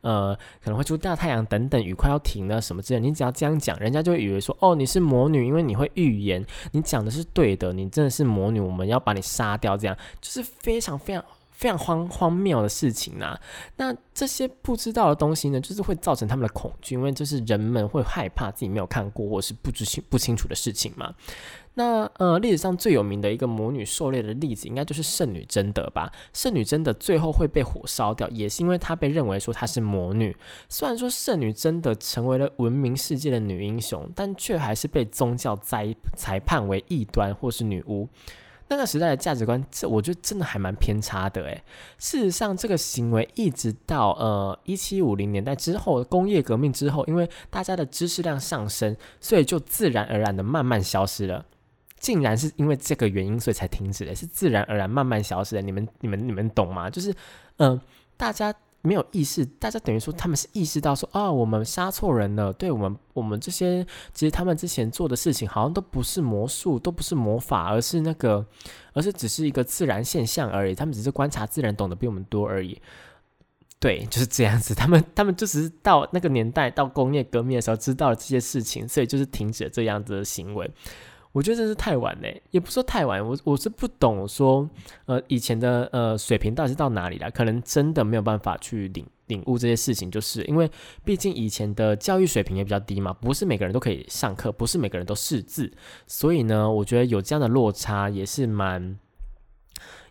[0.02, 11.24] 呃，可能会出大太阳等等，雨快要停了什么之类，你只要这样讲，人家就会以为说，哦，你是魔女，因为你会预言，你讲的是对的，你真的是魔女，我们要把你杀掉，这样就是非常非常。
[11.56, 13.38] 非常荒荒谬的事情呐。
[13.76, 21.14] 那这些不知道的东西呢，就是会造成他们的恐惧，因为就是人们会害怕自己没有看过或是不知清不清楚的事情嘛。
[21.78, 26.10] 那呃，历史上最有名的一个魔女狩猎的例子，应该就是圣女贞德吧。
[26.32, 30.34] 圣女贞德最后会被火烧掉，也是因为她被认为说她是魔女。
[30.70, 38.08] 虽然说圣女贞德成为了闻名世界的女英雄，但却还是被宗教裁裁判为异端或是女巫。
[38.68, 41.62] 那个时代的价值观，这我觉得真的还蛮偏差的诶。
[41.98, 51.44] 事实上，这个行为一直到呃一七五零年代之后，工业革命之后，因为大家的知识量上升，所以就自然而然的慢慢消失了。
[51.98, 55.62] 竟然是因为这个原因，所以才停止的，是自然而然慢慢消失的。
[55.62, 56.90] 你们、你们、你们懂吗？
[56.90, 57.14] 就是，
[57.56, 57.80] 嗯，
[58.16, 58.54] 大家
[58.86, 62.52] 没有意识，大家等于说他们是意识到说，哦，我们杀错人了。
[62.52, 63.84] 对我们，我们这些
[64.14, 68.46] 其实他们之前做的事情，好像都不是魔术，都不是魔法，而是那个，
[68.92, 70.74] 而是只是一个自然现象而已。
[70.74, 72.80] 他们只是观察自然，懂得比我们多而已。
[73.78, 74.74] 对，就是这样子。
[74.74, 80.70] 他们，他们就只是到那个年代，到工业革命的时候，知道了这些事情，所以就是停止了这样子的行为。
[81.36, 84.66] 我觉得真是太晚嘞，也不说太晚，我我是不懂说，
[85.04, 87.30] 呃，以前的呃水平到底是到哪里了？
[87.30, 90.70] 可能真的没有办法去领领悟这些事情，就是因为
[91.04, 95.70] 毕竟以前的教育水平也比较低嘛，不是每个人都可以上课，不是每个人都识字，
[96.06, 98.98] 所以呢，我觉得有这样的落差也是蛮。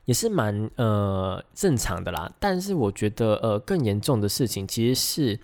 [0.05, 5.39] 也是蛮呃正常的啦，但是我觉得呃更严重的事情其实是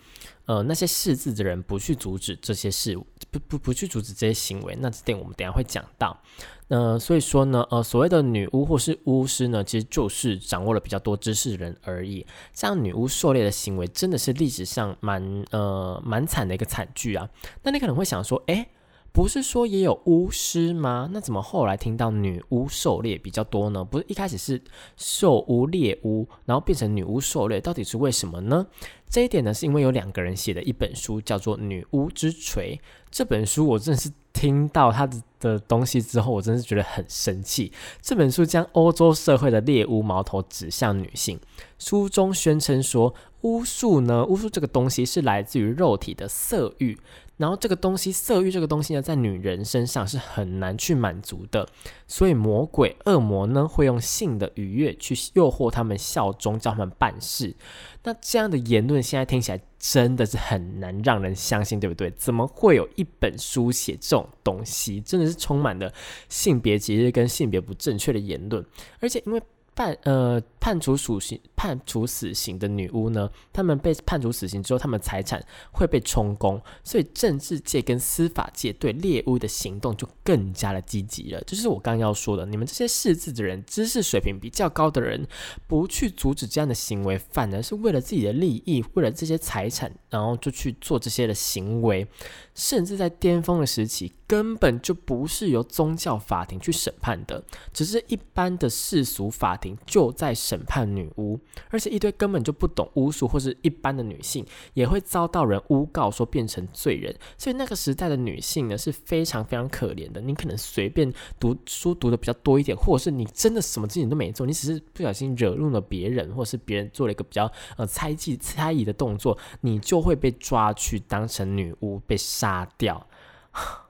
[0.51, 2.93] 呃那些识字的人不去阻止这些事，
[3.31, 6.21] 不不不去阻止这些行为，那这点我们等下会讲到。
[6.67, 12.25] 那所以说呢，呃所谓的女巫或是巫师呢，其实就是掌握了比较多知识的人而已。
[12.53, 17.29] 这样女巫狩猎的行为真的是历史上蛮呃蛮惨的一个惨剧啊。
[17.63, 18.67] 那你可能会想说，哎。
[19.13, 21.09] 不是说也有巫师吗？
[21.11, 23.83] 那怎么后来听到女巫狩猎比较多呢？
[23.83, 24.61] 不是一开始是
[24.95, 28.65] 兽巫猎巫，然后变成女巫狩猎，到底是为什么呢？
[29.09, 32.79] 这一点呢，是因为有两个人写的一本书，叫做《女巫之锤》。
[33.09, 37.73] 这本书我真的是听到他的的东西之后，我真是觉得很生气。
[38.01, 41.37] 这本书将欧洲社会的猎巫矛头指向女性，
[41.77, 46.97] 书中宣称说，巫术呢，巫术这个东西是来自于肉体的色欲。
[47.41, 51.67] 然后这个东西，色欲这个东西呢，在女人身上是很难去满足的，
[52.07, 57.55] 所以魔鬼、恶魔呢，会用性的愉悦去诱惑他们效忠，叫他们办事。
[58.03, 62.11] 那这样的言论，现在听起来真的是很难让人相信，对不对？
[62.11, 65.01] 怎么会有一本书写这种东西？
[65.01, 65.91] 真的是充满了
[66.29, 68.63] 性别歧视跟性别不正确的言论，
[68.99, 69.41] 而且因为。
[69.75, 81.41] 判呃判处死刑判处死刑的女巫呢，他们被判处死刑之后，他们财产会被充公，所以政治界跟司法界对猎巫的行动就更加的积极了。
[81.41, 85.25] 就是我刚刚要说的，你们这些识字的人、知识水平比较高的人，
[85.67, 92.05] 不去阻止这样的行为，反而是为了自己的利益，为了这些财产，然后就去做这些的行为，
[92.53, 94.13] 甚至在巅峰的时期。
[94.31, 97.43] 根本就不是由宗教法庭去审判的，
[97.73, 101.37] 只是一般的世俗法庭就在审判女巫，
[101.69, 110.21] 而且一堆根本就不懂巫术或是一般的女性也会遭到人诬告说变成罪人，所以那个时代的女性呢是非常非常可怜的。
[110.21, 123.07] 你可能随便读书读的比较多一点，或者是你真的什么事情都没做，你只是不小心惹怒了别人，或者是别人做了一个比较呃猜忌猜疑的动作，你就会被抓去当成女巫被杀掉。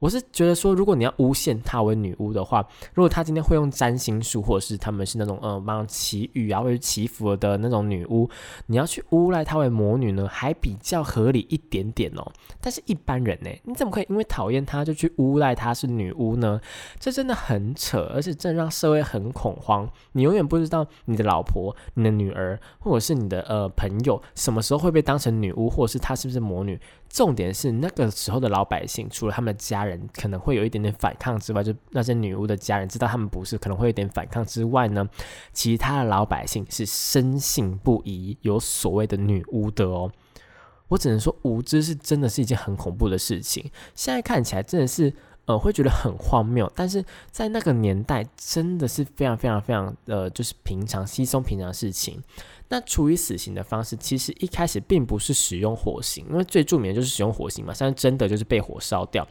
[0.00, 8.28] 我是觉得说，如果你要诬陷她为女巫的话，如果她今天会用占星术，或者是他们是那种呃帮祈雨啊或者祈福的那种女巫，
[8.66, 12.32] 你要去诬赖她为魔女呢，还比较合理一点点哦。
[12.60, 16.60] 但是一般人呢，你怎么可以因为讨厌她就去诬赖她是女巫呢？
[17.00, 19.88] 这真的很扯，而且真的让社会很恐慌。
[20.12, 26.78] 你永远不知道你的老婆、你的女儿，或者是你的呃朋友，什么时候会被当成女巫，或者是她是不是魔女。
[27.14, 35.08] 重点是那个时候的老百姓，除了他们的家人可能会有一点点反抗之外，就那些女巫的家人知道他们不是，可能会有点反抗之外呢，
[35.52, 40.10] 其他的老百姓是深信不疑有所谓的女巫的哦。
[40.88, 43.70] 我只能说无知是真的是一件很恐怖的事情。
[43.94, 45.14] 现在看起来真的是
[45.46, 52.22] 呃会觉得很荒谬，但是在那个年代真的是非常非常非常呃就是平常稀松平常的事情。
[52.68, 59.26] 那处以死刑的方式，其实一开始并不是使用火刑，因为最著名的就是使用火刑嘛，像是真的就是被火烧掉。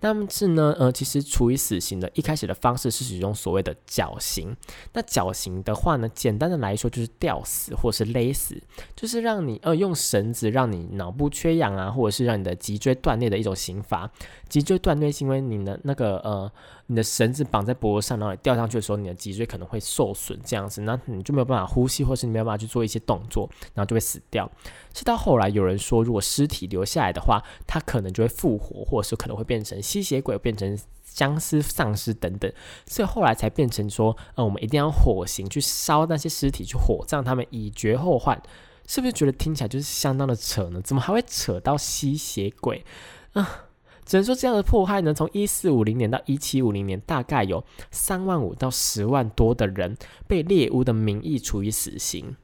[0.00, 4.56] 但是呢，呃，其实处以死刑的一开始的方式是使用所谓的绞刑。
[4.92, 8.62] 那绞刑的话呢，简单的来说就是吊死或是勒死，
[8.94, 14.08] 就是让你呃用绳子让你脑部缺氧啊，或者是让你的脊椎断裂的一种刑罚。
[14.48, 16.50] 脊椎断裂是因为你的那个呃。
[16.90, 24.50] 你的绳子绑在脖子上，然后你吊上去的时候，你的脊椎可能会受损，这样子，那你就没有办法呼吸，或是你没有办法去做一些动作，然后就会死掉。
[24.94, 32.50] 是到后来有人说，如果尸体留下来的话，它可能就会复活，或者是可能会变成吸血鬼、变成僵尸、丧尸等等，
[32.86, 38.42] 所以后来才变成说，呃，我们一定要火刑去烧那些尸体，去火葬他们，以绝后患。
[38.86, 40.80] 是不是觉得听起来就是相当的扯呢？
[40.80, 42.82] 怎么还会扯到吸血鬼
[43.34, 43.66] 啊？
[44.08, 49.94] 只能说这样的迫害呢，从一四五零年到一七五零年，大概有三万五到十万多的人
[50.26, 52.34] 被猎巫的名义处以死刑。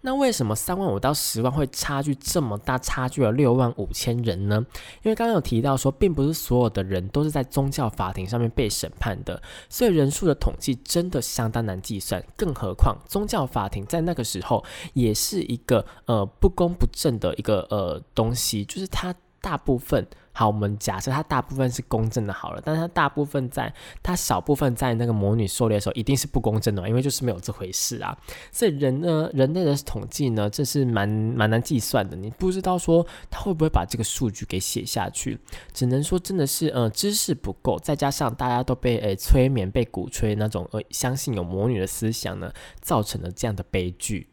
[0.00, 4.64] 那为什么三万五到十万会差距这么大，差距了六万五千人呢？
[5.02, 12.24] 因为刚刚有提到说，并不是所有的人都是在宗教法庭上面被审判的，所以人数的统计真的相当难计算。
[12.34, 14.64] 更何况宗教法庭在那个时候
[14.94, 20.06] 也是一个呃不公不正的一个呃东西，就是它大部分。
[20.32, 23.72] 好，我们假设它大部分是公正的，好了，但是它大部分在
[24.02, 28.16] 它少部分在那个魔女狩猎的时候，一定是不公正的，因为就是没有这回事啊。
[28.52, 32.16] 所以人呢，人类的统计呢，这是蛮蛮难计算的。
[32.16, 35.38] 你不知道说他会不会把这个数据给写下去，
[35.72, 42.50] 只能说真的是呃知识不够，再加上大家都被诶催眠、被鼓吹那种呃相信有魔女的思想呢，
[42.80, 44.29] 造成了这样的悲剧。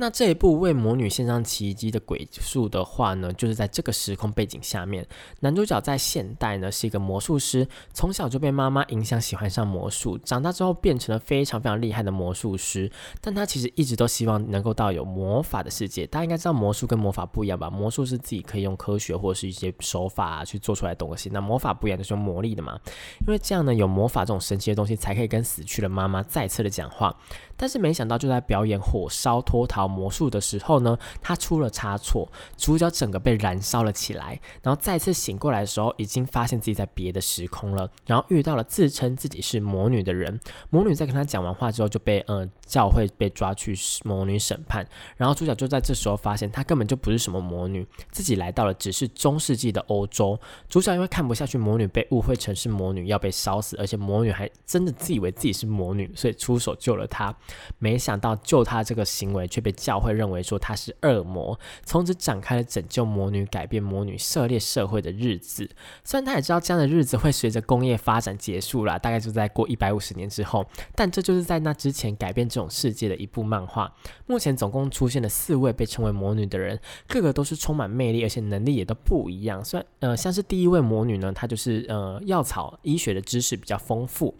[0.00, 5.06] 那这一部为魔女献上奇迹的鬼术的话呢，就是在这个时空背景下面，
[5.40, 12.90] 男主角在现代呢是一个魔术师，从小就被妈妈影响喜欢上魔术，长大之后变成了非常非常厉害的魔术师。
[13.20, 16.06] 但他其实一直都希望能够到有魔法的世界。
[16.06, 17.68] 大家应该知道魔术跟魔法不一样吧？
[17.68, 22.80] 魔术是自己可以用科学或者是一些手法去做出来的东西，那魔法不一样，就是用魔力的嘛。
[23.26, 27.14] 因为这样呢，有魔法这种神奇的东西，才可以跟死去的妈妈再次的讲话。
[27.54, 34.40] 但是没想到，就在表演火烧脱逃魔术的时候呢，他出了差错，主角整个被燃烧了起来。
[34.62, 37.90] 然后再次醒过来的时候，已经发现自己在别的时空了。
[38.06, 40.38] 然后遇到了自称自己是魔女的人，
[40.70, 43.74] 魔女在跟他讲完话之后，就被呃教会被抓去
[44.04, 44.86] 魔女审判。
[45.16, 50.38] 然后主角就在这时候发现，他根本就不是什么魔女，自己来到了只是中世纪的欧洲。
[50.68, 57.34] 主角因为看不下去魔女被误会成是魔女要被烧死，而且魔女还真的自以为自己是魔女，所以出手救了他。
[57.78, 65.68] 没想到救他这个行为却被教会认为说他是恶魔，从此展开了拯救魔女、改变魔女、涉猎社会的日子。
[66.04, 73.92] 虽然他也知道这样的日子会随着工业发展结束了，大概就在过一百五十年之后，但这就是在那之前改变这种世界的一部漫画。
[74.26, 76.78] 目前总共出现了四位被称为魔女的人，
[77.08, 79.64] 个个都是充满魅力，而且能力也都不一样。
[79.64, 84.34] 虽然呃，像是第一位魔女呢，她就是呃药草医学的知识比较丰富。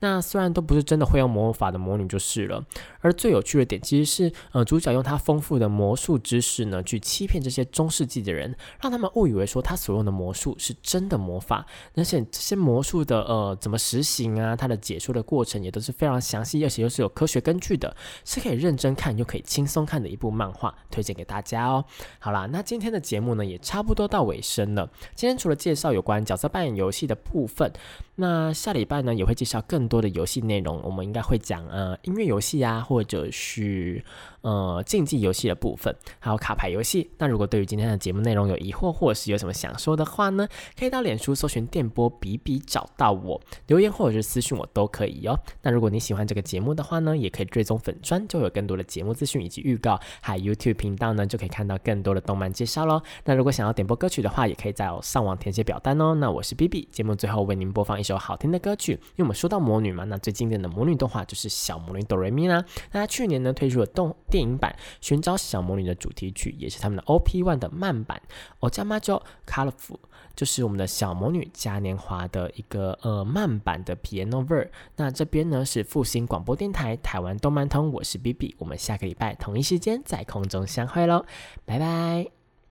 [0.00, 2.64] 那虽然都不是真的会用魔法的魔女就是了，
[3.00, 21.84] 而最有趣的点其实是，呃，主角用他丰富的魔术知识呢，去欺骗这些中世纪的人，让他们误以为说他所用的魔术是真的魔法，而且这些魔术的呃怎么实行啊，它的解说的过程也都是非常详细，而且又是有科学根据的，是可以认真看又可以轻松看的一部漫画，推荐给大家哦。
[22.20, 24.88] 好啦，那今天的节目呢也差不多到尾声了。
[25.16, 27.72] 今天除了介绍有关角色扮演游戏的部分，
[28.14, 29.87] 那下礼拜呢也会介绍更。
[29.88, 34.04] 多的游戏内容，我们应该会讲呃音乐游戏啊，或者是。
[34.42, 37.10] 呃，竞技游戏的部分，还有卡牌游戏。
[37.18, 40.46] 那如果对于今天的节目内容有疑惑，或者是有什么想说的话呢，
[40.78, 45.38] 可以到脸书搜寻电波比比找到我，留言或者是私信我都可以哦。
[45.62, 49.98] 那如果你喜欢这个节目的话呢，也可以追踪粉砖，就有更多的节目资讯以及预告。
[50.20, 53.02] 还有 YouTube 频道呢，就可以看到更多的动漫介绍喽。
[53.24, 56.14] 那如果想要点播歌曲的话，也可以在上网填写表单哦。
[56.14, 62.64] 那我是 B B，节目最后为您播放一首好听的歌曲，因为我们说到魔女嘛，那最经典的魔女动画就是小魔女哆瑞咪啦。
[62.92, 64.14] 那去年呢推出了动。
[64.30, 68.20] 电影版《寻找小魔女》的主题曲，也是他们的 OP One 的慢版。
[68.60, 69.98] 我叫妈叫 Colorful，
[70.36, 74.68] 就是我们的小魔女嘉年华的一个呃慢版的 Piano Ver。
[74.96, 81.24] 那这边呢是复兴广播电台台湾动漫通，我是 B B，我们下个礼拜同一时间在空中相会喽，
[81.64, 82.37] 拜拜。